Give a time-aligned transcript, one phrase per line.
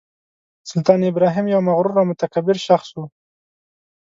[0.71, 2.99] سلطان ابراهیم یو مغرور او متکبر شخص و.